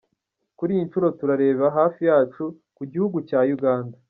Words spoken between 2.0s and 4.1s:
yacu, ku gihugu cya Uganda.